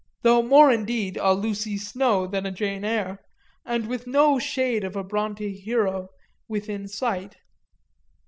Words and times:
though 0.23 0.41
more 0.41 0.71
indeed 0.71 1.15
a 1.21 1.31
Lucy 1.31 1.77
Snowe 1.77 2.25
than 2.25 2.43
a 2.43 2.49
Jane 2.51 2.83
Eyre, 2.83 3.19
and 3.63 3.85
with 3.87 4.07
no 4.07 4.39
shade 4.39 4.83
of 4.83 4.95
a 4.95 5.03
Brontë 5.03 5.61
hero 5.61 6.09
within 6.47 6.87
sight. 6.87 7.35